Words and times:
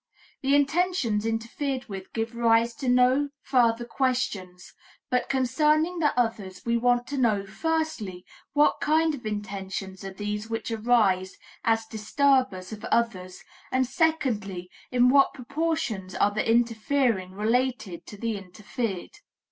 The 0.41 0.55
intentions 0.55 1.27
interfered 1.27 1.85
with 1.87 2.11
give 2.11 2.35
rise 2.35 2.73
to 2.77 2.89
no 2.89 3.29
further 3.43 3.85
questions, 3.85 4.73
but 5.11 5.29
concerning 5.29 5.99
the 5.99 6.19
others 6.19 6.65
we 6.65 6.75
want 6.75 7.05
to 7.09 7.19
know, 7.19 7.45
firstly, 7.45 8.25
what 8.53 8.79
kind 8.81 9.13
of 9.13 9.27
intentions 9.27 10.03
are 10.03 10.11
these 10.11 10.49
which 10.49 10.71
arise 10.71 11.35
as 11.63 11.85
disturbers 11.85 12.71
of 12.71 12.83
others, 12.85 13.43
and 13.71 13.85
secondly, 13.85 14.71
in 14.91 15.07
what 15.09 15.35
proportions 15.35 16.15
are 16.15 16.31
the 16.31 16.49
interfering 16.49 17.33
related 17.33 18.07
to 18.07 18.17
the 18.17 18.35
interfered? 18.39 19.11